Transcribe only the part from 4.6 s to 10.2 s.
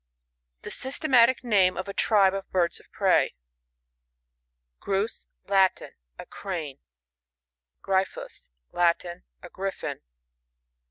Grus.— Latin. A Crane. Gryfhus.— Latin. A Griffin.